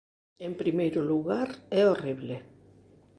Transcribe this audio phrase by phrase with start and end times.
[0.47, 1.49] En primeiro lugar,
[1.79, 2.35] é horrible.